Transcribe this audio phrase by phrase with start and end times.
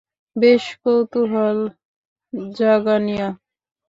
[0.35, 1.59] বেশ কৌতূহল
[2.53, 3.27] জাগানিয়া।